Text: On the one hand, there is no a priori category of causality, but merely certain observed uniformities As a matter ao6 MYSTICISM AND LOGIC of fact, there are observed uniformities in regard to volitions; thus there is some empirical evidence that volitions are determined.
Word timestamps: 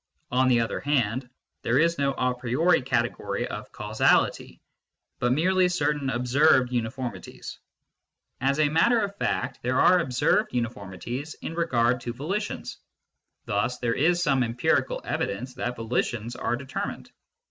On 0.31 0.47
the 0.47 0.59
one 0.59 0.81
hand, 0.81 1.29
there 1.61 1.77
is 1.77 1.99
no 1.99 2.13
a 2.13 2.33
priori 2.33 2.81
category 2.81 3.47
of 3.47 3.71
causality, 3.71 4.59
but 5.19 5.31
merely 5.31 5.69
certain 5.69 6.09
observed 6.09 6.71
uniformities 6.71 7.59
As 8.39 8.59
a 8.59 8.67
matter 8.69 8.95
ao6 8.95 9.01
MYSTICISM 9.01 9.01
AND 9.01 9.03
LOGIC 9.03 9.11
of 9.41 9.51
fact, 9.51 9.59
there 9.61 9.79
are 9.79 9.99
observed 9.99 10.53
uniformities 10.55 11.33
in 11.43 11.53
regard 11.53 12.01
to 12.01 12.13
volitions; 12.13 12.77
thus 13.45 13.77
there 13.77 13.93
is 13.93 14.23
some 14.23 14.41
empirical 14.41 15.01
evidence 15.05 15.53
that 15.53 15.75
volitions 15.75 16.35
are 16.35 16.55
determined. 16.55 17.11